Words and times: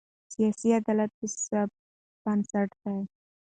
سیاسي 0.33 0.69
عدالت 0.79 1.11
د 1.19 1.21
ثبات 1.43 1.71
بنسټ 2.23 2.69
دی 2.81 2.99